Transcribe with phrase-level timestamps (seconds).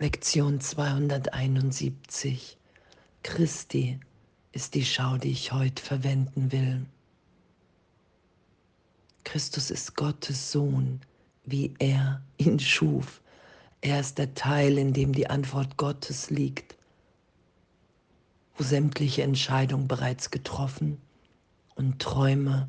[0.00, 2.58] Lektion 271.
[3.22, 4.00] Christi
[4.50, 6.84] ist die Schau, die ich heute verwenden will.
[9.22, 11.00] Christus ist Gottes Sohn,
[11.44, 13.22] wie er ihn schuf.
[13.82, 16.74] Er ist der Teil, in dem die Antwort Gottes liegt,
[18.56, 21.00] wo sämtliche Entscheidungen bereits getroffen
[21.76, 22.68] und Träume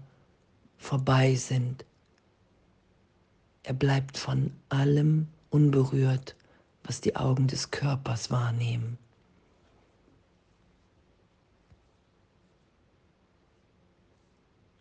[0.77, 1.85] vorbei sind.
[3.63, 6.35] Er bleibt von allem unberührt
[6.85, 8.97] was die Augen des Körpers wahrnehmen.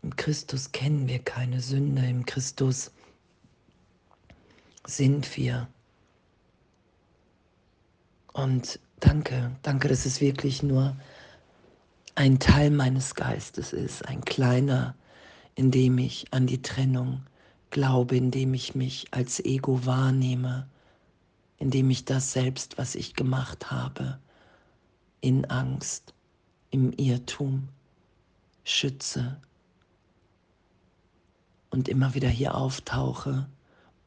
[0.02, 2.92] Im Christus kennen wir keine Sünde, im Christus
[4.86, 5.66] sind wir.
[8.34, 10.94] Und danke, danke, dass es wirklich nur
[12.16, 14.94] ein Teil meines Geistes ist, ein kleiner,
[15.54, 17.24] in dem ich an die Trennung
[17.70, 20.68] glaube, in dem ich mich als Ego wahrnehme
[21.64, 24.18] indem ich das selbst, was ich gemacht habe,
[25.22, 26.12] in Angst,
[26.70, 27.70] im Irrtum
[28.64, 29.40] schütze
[31.70, 33.48] und immer wieder hier auftauche,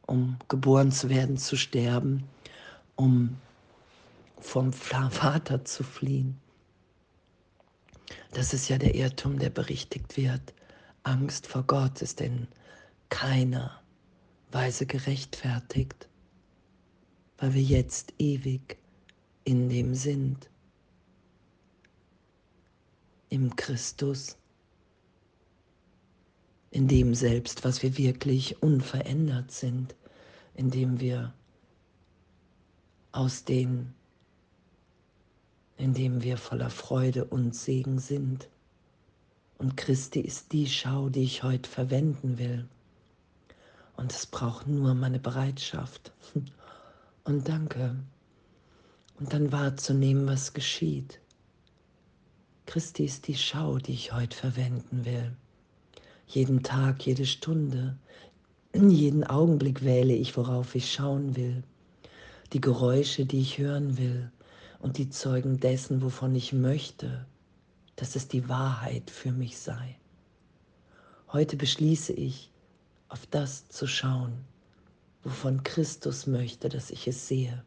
[0.05, 2.25] um geboren zu werden, zu sterben,
[2.95, 3.37] um
[4.39, 6.37] vom Vater zu fliehen.
[8.33, 10.53] Das ist ja der Irrtum, der berichtigt wird.
[11.01, 12.47] Angst vor Gott ist in
[13.09, 13.81] keiner
[14.51, 16.07] Weise gerechtfertigt
[17.37, 18.77] weil wir jetzt ewig
[19.43, 20.49] in dem sind,
[23.29, 24.37] im Christus,
[26.71, 29.95] in dem selbst, was wir wirklich unverändert sind,
[30.53, 31.33] in dem wir
[33.11, 33.93] aus den,
[35.77, 38.49] in dem wir voller Freude und Segen sind.
[39.57, 42.67] Und Christi ist die Schau, die ich heute verwenden will.
[43.95, 46.11] Und es braucht nur meine Bereitschaft
[47.27, 47.95] und danke.
[49.19, 51.19] Und dann wahrzunehmen, was geschieht.
[52.65, 55.35] Christi ist die Schau, die ich heute verwenden will.
[56.27, 57.97] Jeden Tag, jede Stunde,
[58.73, 61.63] jeden Augenblick wähle ich, worauf ich schauen will.
[62.53, 64.31] Die Geräusche, die ich hören will
[64.79, 67.25] und die Zeugen dessen, wovon ich möchte,
[67.95, 69.97] dass es die Wahrheit für mich sei.
[71.31, 72.51] Heute beschließe ich,
[73.09, 74.33] auf das zu schauen,
[75.27, 77.61] wovon Christus möchte, dass ich es sehe,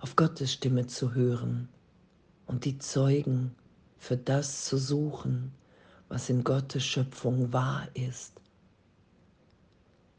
[0.00, 1.70] auf Gottes Stimme zu hören
[2.46, 3.54] und die Zeugen
[3.96, 5.52] für das zu suchen,
[6.10, 8.42] was in Gottes Schöpfung wahr ist.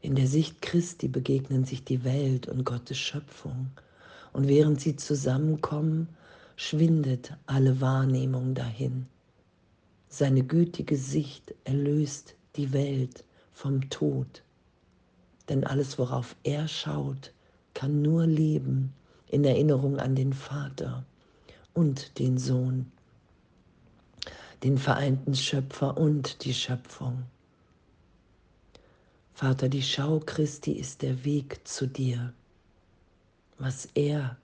[0.00, 3.70] In der Sicht Christi begegnen sich die Welt und Gottes Schöpfung,
[4.32, 6.08] und während sie zusammenkommen,
[6.56, 9.06] schwindet alle Wahrnehmung dahin.
[10.08, 13.22] Seine gütige Sicht erlöst die Welt
[13.52, 14.42] vom Tod
[15.48, 17.32] denn alles, worauf er schaut,
[17.74, 18.92] kann nur leben
[19.28, 21.04] in Erinnerung an den Vater
[21.74, 22.92] und den Sohn,
[24.62, 27.22] den vereinten Schöpfer und die Schöpfung.
[29.34, 32.32] Vater, die Schau Christi ist der Weg zu dir.
[33.58, 34.36] Was er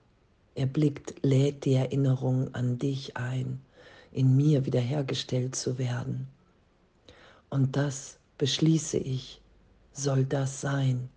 [0.54, 3.60] erblickt, lädt die Erinnerung an dich ein,
[4.10, 6.26] in mir wiederhergestellt zu werden.
[7.50, 9.40] Und das beschließe ich
[9.98, 11.08] soll das sein,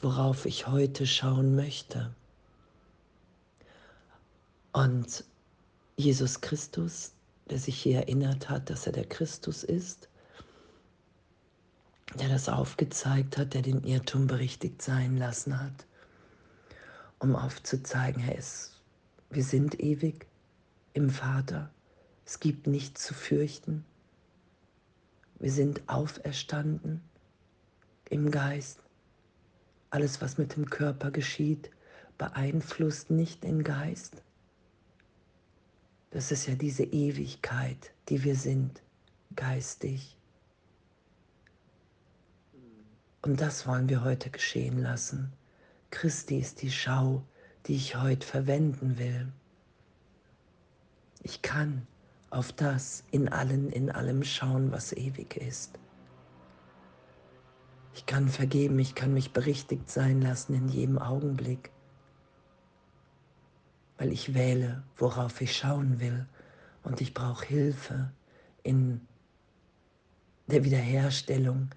[0.00, 2.14] worauf ich heute schauen möchte.
[4.72, 5.24] Und
[5.96, 7.12] Jesus Christus,
[7.50, 10.08] der sich hier erinnert hat, dass er der Christus ist,
[12.18, 15.86] der das aufgezeigt hat, der den Irrtum berichtigt sein lassen hat,
[17.18, 18.72] um aufzuzeigen, Herr, es,
[19.28, 20.26] wir sind ewig
[20.94, 21.70] im Vater,
[22.24, 23.84] es gibt nichts zu fürchten,
[25.38, 27.02] wir sind auferstanden
[28.10, 28.80] im Geist.
[29.88, 31.70] Alles, was mit dem Körper geschieht,
[32.18, 34.22] beeinflusst nicht den Geist.
[36.10, 38.82] Das ist ja diese Ewigkeit, die wir sind,
[39.34, 40.16] geistig.
[43.22, 45.32] Und das wollen wir heute geschehen lassen.
[45.90, 47.22] Christi ist die Schau,
[47.66, 49.32] die ich heute verwenden will.
[51.22, 51.86] Ich kann
[52.30, 55.79] auf das in allen, in allem schauen, was ewig ist.
[57.92, 61.70] Ich kann vergeben, ich kann mich berichtigt sein lassen in jedem Augenblick,
[63.98, 66.26] weil ich wähle, worauf ich schauen will
[66.82, 68.12] und ich brauche Hilfe
[68.62, 69.00] in
[70.46, 71.70] der Wiederherstellung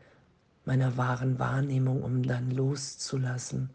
[0.66, 3.70] meiner wahren Wahrnehmung, um dann loszulassen,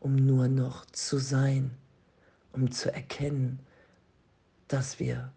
[0.00, 1.70] um nur noch zu sein,
[2.52, 3.60] um zu erkennen,
[4.68, 5.32] dass wir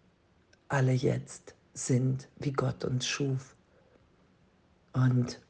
[0.67, 3.55] alle jetzt sind, wie Gott uns schuf.
[4.93, 5.41] Und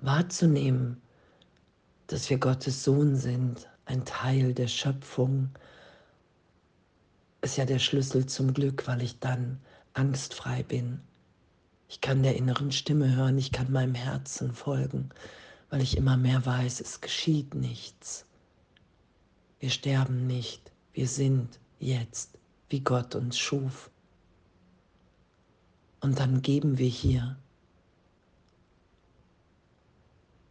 [0.00, 1.00] wahrzunehmen,
[2.06, 5.50] dass wir Gottes Sohn sind, ein Teil der Schöpfung,
[7.40, 9.60] ist ja der Schlüssel zum Glück, weil ich dann
[9.94, 11.00] angstfrei bin.
[11.88, 15.10] Ich kann der inneren Stimme hören, ich kann meinem Herzen folgen,
[15.70, 18.26] weil ich immer mehr weiß, es geschieht nichts.
[19.60, 22.38] Wir sterben nicht, wir sind jetzt,
[22.68, 23.90] wie Gott uns schuf.
[26.00, 27.36] Und dann geben wir hier.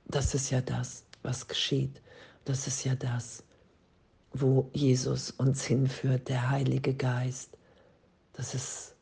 [0.09, 2.01] Das ist ja das, was geschieht.
[2.45, 3.43] Das ist ja das,
[4.31, 7.57] wo Jesus uns hinführt, der Heilige Geist,
[8.33, 8.95] dass es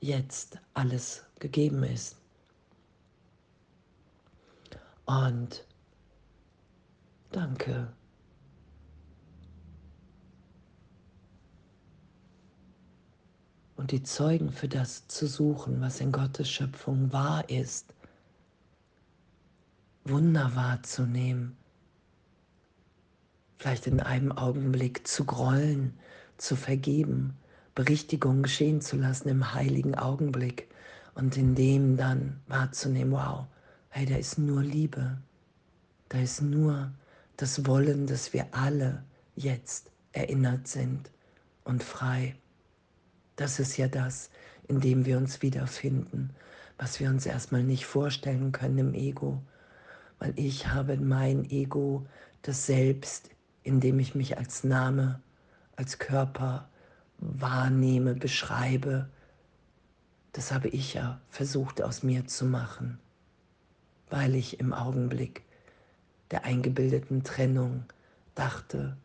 [0.00, 2.16] jetzt alles gegeben ist.
[5.06, 5.64] Und
[7.32, 7.92] danke.
[13.76, 17.92] Und die Zeugen für das zu suchen, was in Gottes Schöpfung wahr ist,
[20.06, 21.56] Wunder wahrzunehmen,
[23.56, 25.98] vielleicht in einem Augenblick zu grollen,
[26.36, 27.38] zu vergeben,
[27.74, 30.68] Berichtigung geschehen zu lassen im heiligen Augenblick
[31.14, 33.46] und in dem dann wahrzunehmen, wow,
[33.88, 35.16] hey, da ist nur Liebe,
[36.10, 36.92] da ist nur
[37.38, 39.02] das Wollen, dass wir alle
[39.36, 41.10] jetzt erinnert sind
[41.64, 42.36] und frei.
[43.36, 44.28] Das ist ja das,
[44.68, 46.28] in dem wir uns wiederfinden,
[46.76, 49.42] was wir uns erstmal nicht vorstellen können im Ego,
[50.24, 52.06] weil ich habe mein Ego,
[52.40, 53.28] das Selbst
[53.62, 55.20] indem ich mich als Name,
[55.76, 56.68] als Körper
[57.18, 59.08] wahrnehme, beschreibe.
[60.32, 62.98] Das habe ich ja versucht aus mir zu machen,
[64.08, 65.42] weil ich im Augenblick
[66.30, 67.84] der eingebildeten Trennung
[68.34, 68.96] dachte,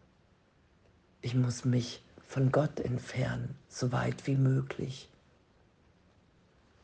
[1.22, 5.10] ich muss mich von Gott entfernen, so weit wie möglich.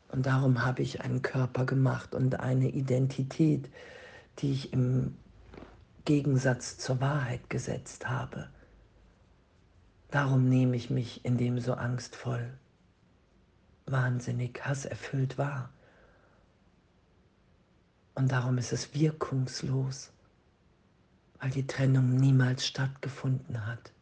[0.08, 3.68] Und darum habe ich einen Körper gemacht und eine Identität,
[4.38, 5.16] die ich im
[6.04, 8.48] Gegensatz zur Wahrheit gesetzt habe.
[10.10, 12.56] Darum nehme ich mich in dem so angstvoll,
[13.86, 15.70] wahnsinnig, hasserfüllt wahr.
[18.14, 20.12] Und darum ist es wirkungslos,
[21.40, 23.92] weil die Trennung niemals stattgefunden hat.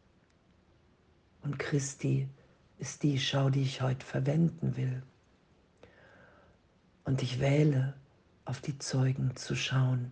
[1.41, 2.29] Und Christi
[2.77, 5.03] ist die Schau, die ich heute verwenden will.
[7.03, 7.93] Und ich wähle,
[8.45, 10.11] auf die Zeugen zu schauen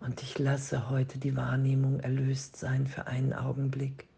[0.00, 4.08] und ich lasse heute die Wahrnehmung erlöst sein für einen Augenblick,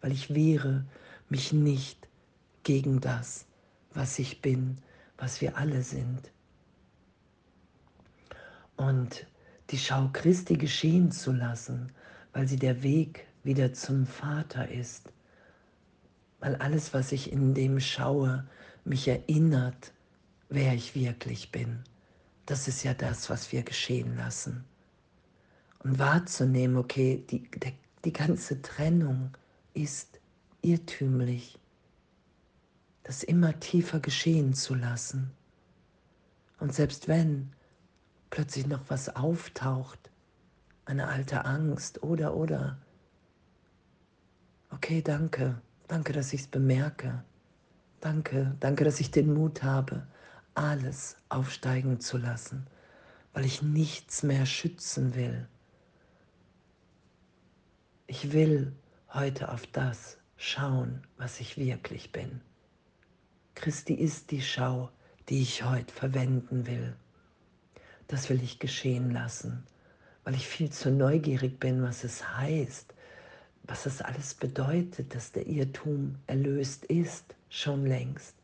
[0.00, 0.84] weil ich wehre
[1.28, 2.08] mich nicht
[2.62, 3.44] gegen das,
[3.92, 4.78] was ich bin,
[5.18, 6.32] was wir alle sind.
[8.76, 9.26] Und
[9.70, 11.92] die Schau Christi geschehen zu lassen,
[12.32, 15.12] weil sie der Weg wieder zum Vater ist,
[16.40, 18.46] weil alles, was ich in dem schaue,
[18.84, 19.92] mich erinnert,
[20.48, 21.80] wer ich wirklich bin.
[22.46, 24.64] Das ist ja das, was wir geschehen lassen
[25.84, 27.72] und wahrzunehmen, okay, die, der,
[28.04, 29.30] die ganze Trennung
[29.74, 30.18] ist
[30.62, 31.58] irrtümlich,
[33.02, 35.30] das immer tiefer geschehen zu lassen.
[36.58, 37.52] Und selbst wenn
[38.30, 40.10] plötzlich noch was auftaucht,
[40.86, 42.78] eine alte Angst oder oder,
[44.70, 47.22] okay, danke, danke, dass ich es bemerke.
[48.00, 50.06] Danke, danke, dass ich den Mut habe,
[50.54, 52.66] alles aufsteigen zu lassen,
[53.32, 55.46] weil ich nichts mehr schützen will
[58.14, 58.70] ich will
[59.12, 62.40] heute auf das schauen, was ich wirklich bin.
[63.56, 64.88] Christi ist die Schau,
[65.28, 66.94] die ich heute verwenden will.
[68.06, 69.64] Das will ich geschehen lassen,
[70.22, 72.94] weil ich viel zu neugierig bin, was es heißt,
[73.64, 78.36] was es alles bedeutet, dass der Irrtum erlöst ist, schon längst.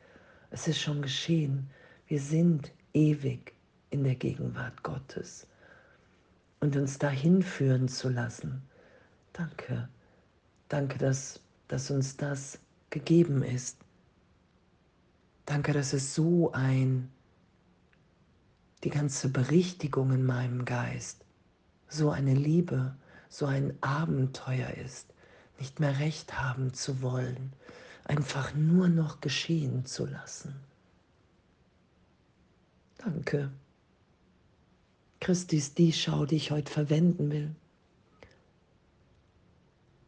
[0.50, 1.70] Es ist schon geschehen.
[2.08, 3.52] Wir sind ewig
[3.90, 5.46] in der Gegenwart Gottes.
[6.58, 8.62] Und uns dahin führen zu lassen,
[9.40, 9.88] Danke.
[10.68, 12.58] Danke, dass, dass uns das
[12.90, 13.78] gegeben ist.
[15.46, 17.10] Danke, dass es so ein,
[18.84, 21.24] die ganze Berichtigung in meinem Geist,
[21.88, 22.94] so eine Liebe,
[23.30, 25.14] so ein Abenteuer ist,
[25.58, 27.54] nicht mehr recht haben zu wollen,
[28.04, 30.54] einfach nur noch geschehen zu lassen.
[32.98, 33.50] Danke.
[35.18, 37.54] Christi ist die Schau, die ich heute verwenden will